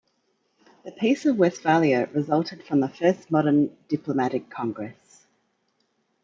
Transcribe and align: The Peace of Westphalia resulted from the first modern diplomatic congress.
The 0.83 0.91
Peace 0.91 1.27
of 1.27 1.37
Westphalia 1.37 2.09
resulted 2.11 2.63
from 2.63 2.79
the 2.79 2.89
first 2.89 3.29
modern 3.29 3.77
diplomatic 3.87 4.49
congress. 4.49 5.27